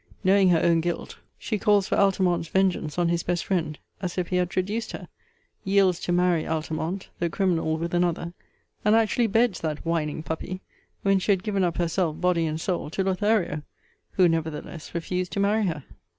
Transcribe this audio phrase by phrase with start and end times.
[0.23, 4.29] Knowing her own guilt, she calls for Altamont's vengeance on his best friend, as if
[4.29, 5.07] he had traduced her;
[5.63, 8.33] yields to marry Altamont, though criminal with another;
[8.83, 10.61] and actually beds that whining puppy,
[11.03, 13.61] when she had given up herself, body and soul, to Lothario;
[14.13, 15.83] who, nevertheless, refused to marry her.